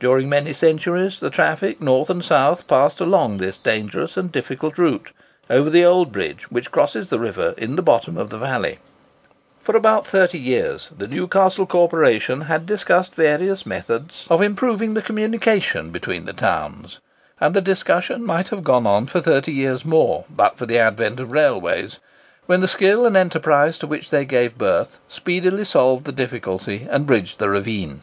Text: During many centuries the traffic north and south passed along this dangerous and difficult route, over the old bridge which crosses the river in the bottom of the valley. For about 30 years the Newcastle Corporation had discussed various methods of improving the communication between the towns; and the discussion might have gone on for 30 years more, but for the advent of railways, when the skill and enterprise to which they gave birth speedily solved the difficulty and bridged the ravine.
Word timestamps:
During 0.00 0.30
many 0.30 0.54
centuries 0.54 1.20
the 1.20 1.28
traffic 1.28 1.78
north 1.78 2.08
and 2.08 2.24
south 2.24 2.66
passed 2.66 3.00
along 3.02 3.36
this 3.36 3.58
dangerous 3.58 4.16
and 4.16 4.32
difficult 4.32 4.78
route, 4.78 5.12
over 5.50 5.68
the 5.68 5.84
old 5.84 6.10
bridge 6.10 6.50
which 6.50 6.70
crosses 6.70 7.10
the 7.10 7.18
river 7.18 7.52
in 7.58 7.76
the 7.76 7.82
bottom 7.82 8.16
of 8.16 8.30
the 8.30 8.38
valley. 8.38 8.78
For 9.60 9.76
about 9.76 10.06
30 10.06 10.38
years 10.38 10.90
the 10.96 11.06
Newcastle 11.06 11.66
Corporation 11.66 12.40
had 12.40 12.64
discussed 12.64 13.14
various 13.14 13.66
methods 13.66 14.26
of 14.30 14.40
improving 14.40 14.94
the 14.94 15.02
communication 15.02 15.90
between 15.90 16.24
the 16.24 16.32
towns; 16.32 16.98
and 17.38 17.54
the 17.54 17.60
discussion 17.60 18.24
might 18.24 18.48
have 18.48 18.64
gone 18.64 18.86
on 18.86 19.04
for 19.04 19.20
30 19.20 19.52
years 19.52 19.84
more, 19.84 20.24
but 20.30 20.56
for 20.56 20.64
the 20.64 20.78
advent 20.78 21.20
of 21.20 21.30
railways, 21.30 22.00
when 22.46 22.62
the 22.62 22.68
skill 22.68 23.04
and 23.04 23.18
enterprise 23.18 23.76
to 23.80 23.86
which 23.86 24.08
they 24.08 24.24
gave 24.24 24.56
birth 24.56 24.98
speedily 25.08 25.66
solved 25.66 26.06
the 26.06 26.12
difficulty 26.12 26.88
and 26.90 27.06
bridged 27.06 27.38
the 27.38 27.50
ravine. 27.50 28.02